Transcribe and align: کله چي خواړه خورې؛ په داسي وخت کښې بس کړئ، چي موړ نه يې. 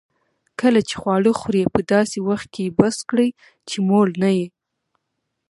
کله 0.59 0.79
چي 0.89 0.95
خواړه 1.01 1.31
خورې؛ 1.39 1.71
په 1.73 1.79
داسي 1.91 2.19
وخت 2.29 2.47
کښې 2.55 2.65
بس 2.79 2.97
کړئ، 3.09 3.29
چي 3.69 3.77
موړ 3.87 4.07
نه 4.23 4.29
يې. 4.37 4.47